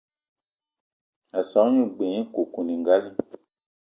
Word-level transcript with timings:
A 1.37 1.39
so 1.49 1.59
gne 1.69 1.83
g-beu 1.91 2.09
nye 2.13 2.21
koukouningali. 2.33 3.09